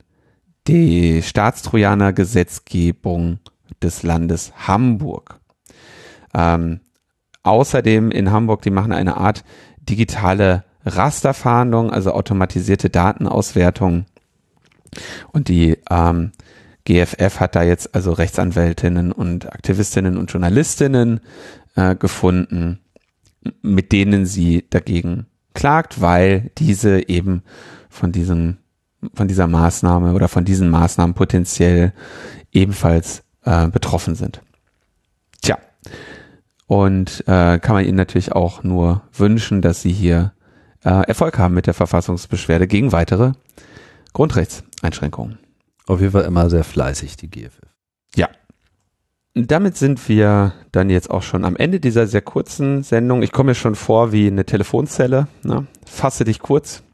[0.67, 3.39] die Staatstrojaner-Gesetzgebung
[3.83, 5.39] des Landes Hamburg.
[6.33, 6.81] Ähm,
[7.43, 9.45] außerdem in Hamburg, die machen eine Art
[9.79, 14.05] digitale Rasterfahndung, also automatisierte Datenauswertung.
[15.33, 16.33] Und die ähm,
[16.85, 21.21] GFF hat da jetzt also Rechtsanwältinnen und Aktivistinnen und Journalistinnen
[21.77, 22.81] äh, gefunden,
[23.63, 27.43] mit denen sie dagegen klagt, weil diese eben
[27.89, 28.59] von diesem
[29.15, 31.93] von dieser Maßnahme oder von diesen Maßnahmen potenziell
[32.53, 34.41] ebenfalls äh, betroffen sind.
[35.43, 35.59] Tja,
[36.67, 40.33] und äh, kann man ihnen natürlich auch nur wünschen, dass sie hier
[40.85, 43.33] äh, Erfolg haben mit der Verfassungsbeschwerde gegen weitere
[44.15, 45.39] Grundrechtseinschränkungen.
[45.87, 47.61] Auf jeden Fall immer sehr fleißig, die GFF.
[48.15, 48.29] Ja.
[49.35, 53.23] Damit sind wir dann jetzt auch schon am Ende dieser sehr kurzen Sendung.
[53.23, 55.27] Ich komme mir schon vor wie eine Telefonzelle.
[55.43, 55.67] Ne?
[55.85, 56.83] Fasse dich kurz.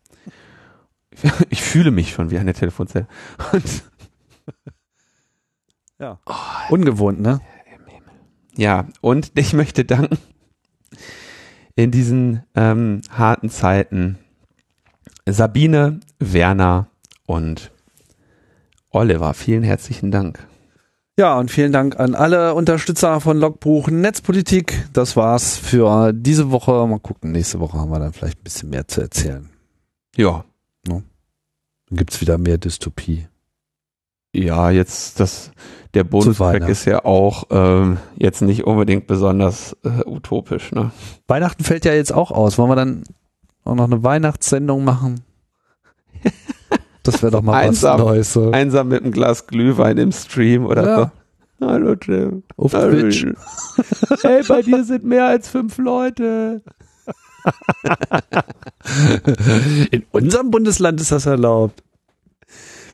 [1.50, 3.06] Ich fühle mich schon wie eine Telefonzelle.
[3.52, 3.82] Und
[5.98, 6.18] ja.
[6.24, 6.34] Oh,
[6.70, 7.40] Ungewohnt, ne?
[8.56, 10.18] Ja, und ich möchte danken
[11.76, 14.18] in diesen ähm, harten Zeiten
[15.26, 16.88] Sabine, Werner
[17.26, 17.70] und
[18.90, 19.34] Oliver.
[19.34, 20.46] Vielen herzlichen Dank.
[21.16, 24.86] Ja, und vielen Dank an alle Unterstützer von Logbuch Netzpolitik.
[24.92, 26.86] Das war's für diese Woche.
[26.86, 29.48] Mal gucken, nächste Woche haben wir dann vielleicht ein bisschen mehr zu erzählen.
[30.16, 30.44] Ja.
[30.88, 31.02] No?
[31.88, 33.26] Dann gibt's wieder mehr Dystopie.
[34.34, 35.50] Ja, jetzt das
[35.92, 40.70] der Bundeswehr ist ja auch ähm, jetzt nicht unbedingt besonders äh, utopisch.
[40.72, 40.92] Ne?
[41.26, 42.56] Weihnachten fällt ja jetzt auch aus.
[42.56, 43.02] Wollen wir dann
[43.64, 45.20] auch noch eine Weihnachtssendung machen?
[47.10, 48.32] Das wäre doch mal einsam, was Neues.
[48.32, 48.50] So.
[48.52, 50.96] Einsam mit einem Glas Glühwein im Stream oder ja.
[50.96, 51.66] so.
[51.66, 52.44] Hallo Jim.
[52.56, 52.92] Auf Hallo.
[52.92, 53.26] Twitch.
[54.22, 56.62] hey, bei dir sind mehr als fünf Leute.
[59.90, 61.82] In unserem Bundesland ist das erlaubt.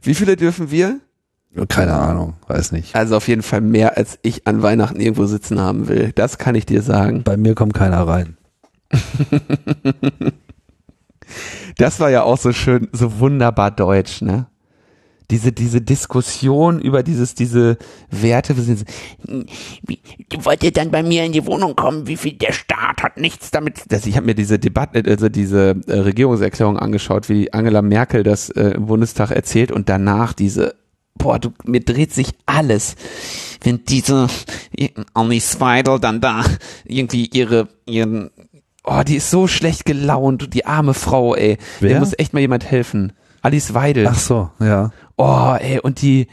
[0.02, 1.00] Wie viele dürfen wir?
[1.68, 2.94] Keine Ahnung, weiß nicht.
[2.94, 6.12] Also auf jeden Fall mehr, als ich an Weihnachten irgendwo sitzen haben will.
[6.14, 7.22] Das kann ich dir sagen.
[7.22, 8.36] Bei mir kommt keiner rein.
[11.76, 14.46] das war ja auch so schön, so wunderbar deutsch, ne?
[15.30, 17.78] Diese, diese Diskussion über dieses, diese
[18.10, 18.56] Werte.
[20.38, 22.06] Wollt ihr dann bei mir in die Wohnung kommen?
[22.06, 23.82] Wie viel der Staat hat nichts damit.
[23.88, 28.50] Das, ich habe mir diese Debatte, also diese äh, Regierungserklärung angeschaut, wie Angela Merkel das
[28.50, 30.76] äh, im Bundestag erzählt und danach diese
[31.18, 32.96] boah, du, mir dreht sich alles,
[33.62, 34.28] wenn diese
[35.14, 36.44] Alice Weidel dann da
[36.84, 38.30] irgendwie ihre, ihren,
[38.86, 41.58] oh, die ist so schlecht gelaunt, die arme Frau, ey.
[41.80, 41.90] Wer?
[41.90, 43.12] Der muss echt mal jemand helfen.
[43.42, 44.06] Alice Weidel.
[44.06, 44.92] Ach so, ja.
[45.16, 46.28] Oh, ey, und die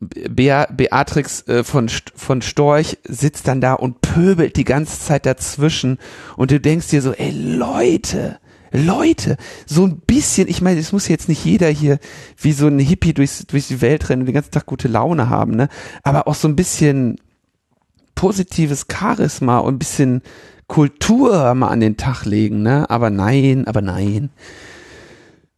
[0.00, 5.98] Bea Beatrix äh, von, von Storch sitzt dann da und pöbelt die ganze Zeit dazwischen
[6.36, 8.38] und du denkst dir so, ey, Leute,
[8.70, 9.36] Leute,
[9.66, 11.98] so ein bisschen, ich meine, es muss jetzt nicht jeder hier
[12.36, 15.28] wie so ein Hippie durchs, durch die Welt rennen und den ganzen Tag gute Laune
[15.28, 15.68] haben, ne?
[16.02, 17.16] Aber auch so ein bisschen
[18.14, 20.22] positives Charisma und ein bisschen
[20.68, 22.88] Kultur mal an den Tag legen, ne?
[22.88, 24.30] Aber nein, aber nein.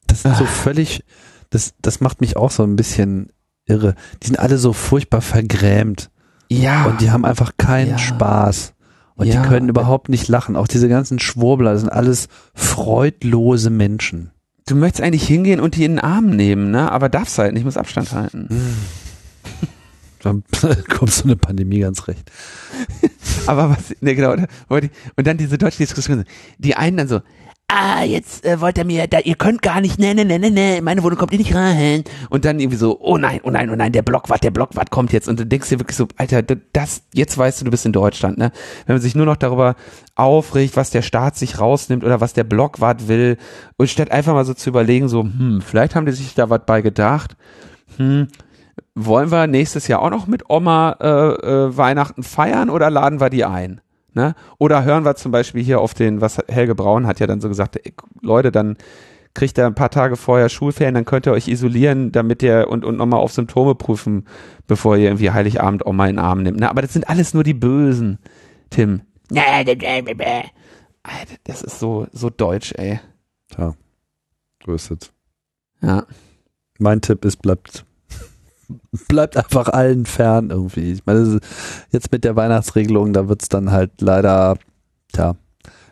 [0.07, 1.05] Das ist so völlig,
[1.51, 3.31] das, das macht mich auch so ein bisschen
[3.67, 3.95] irre.
[4.23, 6.11] Die sind alle so furchtbar vergrämt.
[6.49, 6.87] Ja.
[6.87, 7.99] Und die haben einfach keinen ja.
[7.99, 8.75] Spaß.
[9.15, 10.57] Und ja, die können überhaupt nicht lachen.
[10.57, 14.31] Auch diese ganzen Schwurbler, sind alles freudlose Menschen.
[14.67, 16.91] Du möchtest eigentlich hingehen und die in den Arm nehmen, ne?
[16.91, 18.49] Aber darfst halt nicht, muss Abstand halten.
[20.23, 20.45] Dann
[20.89, 22.31] kommt so eine Pandemie ganz recht.
[23.47, 26.25] Aber was, ne, genau, und dann diese deutsche Diskussion,
[26.59, 27.21] die einen dann so,
[27.71, 30.51] ah, jetzt äh, wollt ihr mir, da, ihr könnt gar nicht, ne, ne, ne, ne,
[30.51, 32.05] ne, in meine Wohnung kommt ihr nicht rein.
[32.29, 35.13] Und dann irgendwie so, oh nein, oh nein, oh nein, der Blockwart, der Blockwart kommt
[35.13, 35.29] jetzt.
[35.29, 38.39] Und du denkst dir wirklich so, Alter, das, jetzt weißt du, du bist in Deutschland,
[38.39, 38.53] ne?
[38.87, 39.77] Wenn man sich nur noch darüber
[40.17, 43.37] aufregt, was der Staat sich rausnimmt oder was der Blockwart will,
[43.77, 46.63] und statt einfach mal so zu überlegen, so, hm, vielleicht haben die sich da was
[46.67, 47.37] bei gedacht,
[47.97, 48.29] hm,
[48.95, 53.31] wollen wir nächstes Jahr auch noch mit Oma äh, äh, Weihnachten feiern oder laden wir
[53.31, 53.81] die ein?
[54.13, 54.35] Ne?
[54.59, 57.49] Oder hören wir zum Beispiel hier auf den, was Helge Braun hat ja dann so
[57.49, 58.77] gesagt, ey, Leute, dann
[59.35, 62.85] kriegt er ein paar Tage vorher Schulferien, dann könnt ihr euch isolieren, damit ihr und,
[62.85, 64.27] und nochmal auf Symptome prüfen,
[64.67, 66.59] bevor ihr irgendwie Heiligabend Oma in den Arm nimmt.
[66.59, 66.69] Ne?
[66.69, 68.19] Aber das sind alles nur die Bösen,
[68.71, 69.03] Tim.
[71.45, 72.99] Das ist so, so deutsch, ey.
[73.57, 73.75] Ja,
[74.65, 75.13] so ist es.
[75.81, 76.05] Ja.
[76.79, 77.85] Mein Tipp ist, bleibt
[79.09, 80.93] bleibt einfach allen fern irgendwie.
[80.93, 81.41] Ich meine,
[81.91, 84.57] jetzt mit der Weihnachtsregelung, da wird es dann halt leider,
[85.13, 85.37] tja,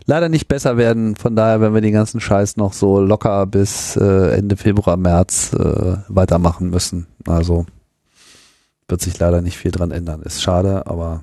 [0.07, 1.17] leider nicht besser werden.
[1.17, 5.53] Von daher, wenn wir den ganzen Scheiß noch so locker bis äh, Ende Februar, März
[5.53, 7.07] äh, weitermachen müssen.
[7.27, 7.67] Also
[8.89, 10.23] wird sich leider nicht viel dran ändern.
[10.23, 11.23] Ist schade, aber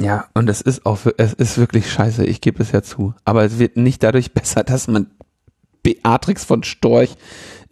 [0.00, 3.14] ja, und es ist auch, es ist wirklich scheiße, ich gebe es ja zu.
[3.24, 5.08] Aber es wird nicht dadurch besser, dass man
[5.82, 7.16] Beatrix von Storch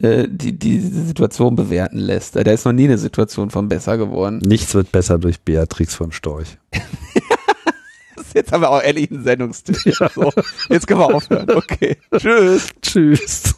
[0.00, 2.36] äh, die, die Situation bewerten lässt.
[2.36, 4.38] Da ist noch nie eine Situation von besser geworden.
[4.38, 6.58] Nichts wird besser durch Beatrix von Storch.
[8.34, 9.92] jetzt haben wir auch ehrlich einen Sendungstitel.
[9.98, 10.08] Ja.
[10.08, 10.30] So,
[10.68, 11.50] jetzt können wir aufhören.
[11.50, 11.96] Okay.
[12.16, 12.68] Tschüss.
[12.80, 13.54] Tschüss.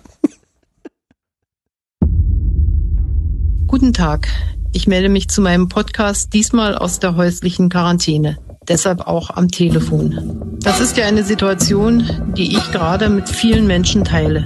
[3.66, 4.28] Guten Tag.
[4.72, 8.38] Ich melde mich zu meinem Podcast diesmal aus der häuslichen Quarantäne.
[8.70, 10.56] Deshalb auch am Telefon.
[10.62, 14.44] Das ist ja eine Situation, die ich gerade mit vielen Menschen teile.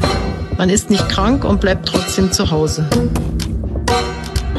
[0.57, 2.89] Man ist nicht krank und bleibt trotzdem zu Hause.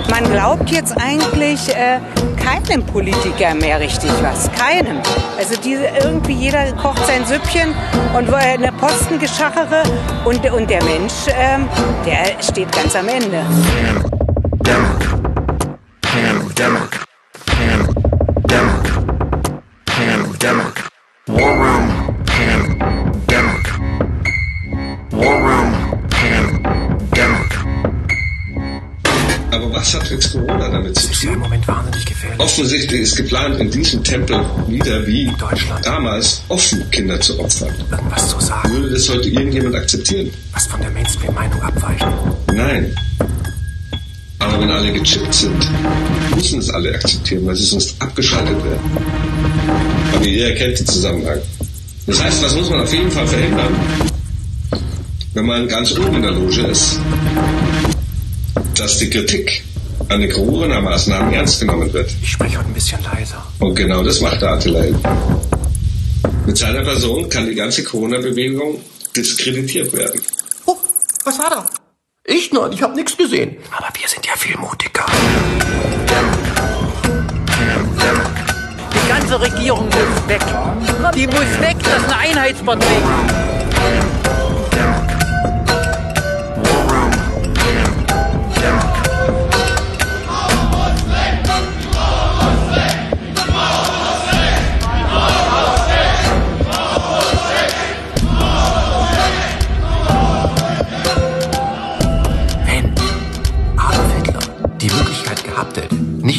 [0.07, 1.99] Man glaubt jetzt eigentlich äh,
[2.37, 4.51] keinem Politiker mehr richtig was.
[4.51, 4.97] Keinem.
[5.39, 7.73] Also diese, irgendwie jeder kocht sein Süppchen
[8.15, 9.81] und eine Postengeschachere
[10.25, 11.57] und, und der Mensch, äh,
[12.05, 13.41] der steht ganz am Ende.
[14.61, 15.09] Pandemic.
[16.03, 17.04] Pandemic.
[20.45, 20.83] Pandemic.
[21.25, 21.85] War Room.
[22.27, 23.65] Pandemic.
[25.09, 25.73] War Room.
[26.11, 27.51] Pandemic.
[29.49, 31.09] Aber was hat jetzt Corona damit zu tun?
[31.09, 32.39] Das ist ja im Moment wahnsinnig gefährlich.
[32.39, 37.73] Offensichtlich ist geplant, in diesem Tempel wieder wie in Deutschland damals offen Kinder zu opfern.
[37.89, 38.71] Irgendwas zu sagen.
[38.71, 40.31] Würde das heute irgendjemand akzeptieren?
[40.53, 42.13] Was von der Mainstream-Meinung abweichen?
[42.53, 42.95] Nein.
[44.37, 45.67] Aber wenn alle gechippt sind,
[46.35, 49.94] müssen es alle akzeptieren, weil sie sonst abgeschaltet werden.
[50.13, 51.39] Aber ihr erkennt den Zusammenhang.
[52.07, 53.75] Das heißt, was muss man auf jeden Fall verhindern?
[55.33, 56.99] Wenn man ganz oben in der Loge ist,
[58.75, 59.63] dass die Kritik
[60.09, 62.13] an den Corona-Maßnahmen ernst genommen wird.
[62.21, 63.43] Ich spreche heute ein bisschen leiser.
[63.59, 64.83] Und genau das macht der Attila
[66.45, 68.79] Mit seiner Person kann die ganze Corona-Bewegung
[69.15, 70.21] diskreditiert werden.
[70.65, 70.77] Oh,
[71.23, 71.65] was war da?
[72.27, 73.57] Ich nein, ich habe nichts gesehen.
[73.75, 75.05] Aber wir sind ja viel mutiger.
[79.25, 80.41] Die ganze Regierung muss weg.
[81.15, 82.85] Die muss weg, das ist eine Einheitspartei.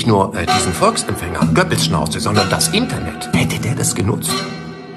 [0.07, 3.29] Nicht nur äh, diesen Volksempfänger, Goebbels-Schnauze, sondern das Internet.
[3.35, 4.33] Hätte der das genutzt?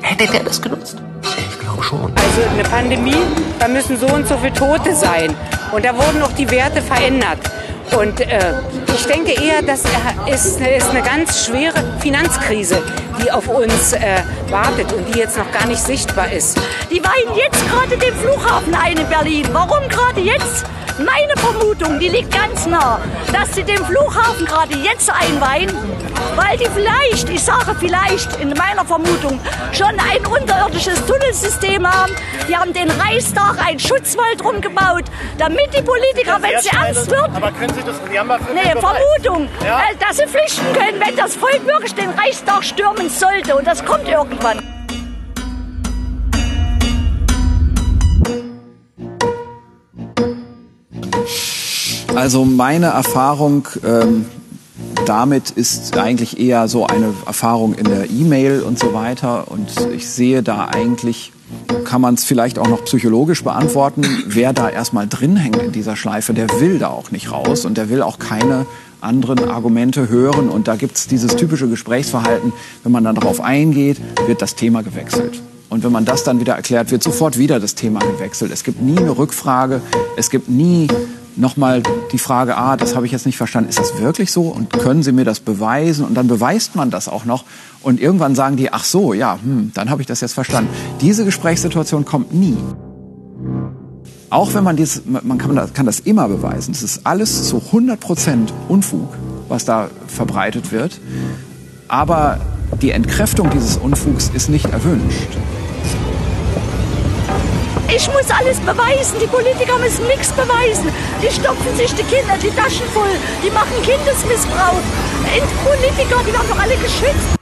[0.01, 0.97] Hätte der das genutzt?
[1.23, 2.13] Ich glaube schon.
[2.15, 3.15] Also eine Pandemie,
[3.59, 5.35] da müssen so und so viele Tote sein.
[5.71, 7.39] Und da wurden auch die Werte verändert.
[7.97, 8.53] Und äh,
[8.93, 9.83] ich denke eher, das
[10.31, 12.83] ist, ist eine ganz schwere Finanzkrise,
[13.19, 16.57] die auf uns äh, wartet und die jetzt noch gar nicht sichtbar ist.
[16.91, 19.47] Die weihen jetzt gerade den Flughafen ein in Berlin.
[19.51, 20.65] Warum gerade jetzt?
[20.97, 22.99] Meine Vermutung, die liegt ganz nah,
[23.31, 25.71] dass sie den Flughafen gerade jetzt einweihen,
[26.35, 29.39] weil die vielleicht, ich sage vielleicht in meiner Vermutung,
[29.71, 32.13] schon ein unterirdisches Tunnelsystem haben.
[32.47, 35.05] Die haben den Reichstag einen Schutzwald rumgebaut,
[35.37, 39.47] damit die Politiker, wenn es ernst wird, aber können Sie das, die haben nee, Vermutung,
[39.63, 39.79] ja?
[39.79, 43.55] Äh, dass sie flüchten können, wenn das Volk wirklich den Reichstag stürmen sollte.
[43.55, 44.59] Und das kommt irgendwann.
[52.15, 54.25] Also meine Erfahrung ähm,
[55.09, 59.49] damit ist eigentlich eher so eine Erfahrung in der E-Mail und so weiter.
[59.49, 61.31] Und ich sehe da eigentlich,
[61.83, 65.95] kann man es vielleicht auch noch psychologisch beantworten, wer da erstmal drin hängt in dieser
[65.95, 68.67] Schleife, der will da auch nicht raus und der will auch keine
[69.01, 70.47] anderen Argumente hören.
[70.47, 72.53] Und da gibt es dieses typische Gesprächsverhalten,
[72.83, 73.97] wenn man dann darauf eingeht,
[74.27, 75.41] wird das Thema gewechselt.
[75.69, 78.51] Und wenn man das dann wieder erklärt, wird sofort wieder das Thema gewechselt.
[78.51, 79.81] Es gibt nie eine Rückfrage,
[80.17, 80.87] es gibt nie
[81.39, 81.81] nochmal
[82.11, 85.03] die Frage, ah, das habe ich jetzt nicht verstanden, ist das wirklich so und können
[85.03, 86.05] Sie mir das beweisen?
[86.05, 87.45] Und dann beweist man das auch noch
[87.81, 90.69] und irgendwann sagen die, ach so, ja, hm, dann habe ich das jetzt verstanden.
[91.01, 92.57] Diese Gesprächssituation kommt nie.
[94.29, 96.71] Auch wenn man dies, man kann das, kann das immer beweisen.
[96.71, 99.09] Es ist alles zu 100 Prozent Unfug,
[99.47, 100.99] was da verbreitet wird.
[101.87, 102.39] Aber
[102.81, 105.37] die Entkräftung dieses Unfugs ist nicht erwünscht.
[107.95, 109.17] Ich muss alles beweisen.
[109.19, 110.91] Die Politiker müssen nichts beweisen.
[111.23, 113.09] Die stopfen sich die Kinder die Taschen voll.
[113.43, 114.79] Die machen Kindesmissbrauch.
[115.35, 117.35] Die Politiker, die werden doch alle geschützt.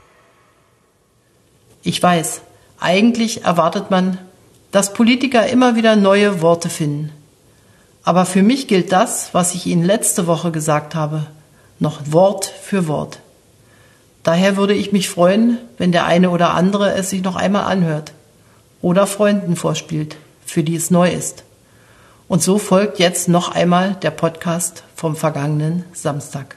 [1.82, 2.40] Ich weiß,
[2.80, 4.16] eigentlich erwartet man,
[4.72, 7.12] dass Politiker immer wieder neue Worte finden.
[8.02, 11.26] Aber für mich gilt das, was ich Ihnen letzte Woche gesagt habe,
[11.78, 13.20] noch Wort für Wort.
[14.22, 18.12] Daher würde ich mich freuen, wenn der eine oder andere es sich noch einmal anhört
[18.80, 20.16] oder Freunden vorspielt
[20.50, 21.44] für die es neu ist.
[22.28, 26.56] Und so folgt jetzt noch einmal der Podcast vom vergangenen Samstag.